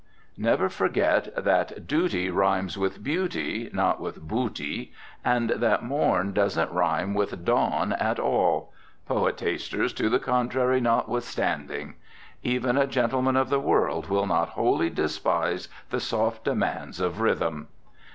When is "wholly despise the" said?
14.49-15.99